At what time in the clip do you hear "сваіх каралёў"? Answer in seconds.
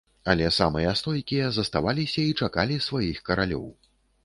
2.89-3.65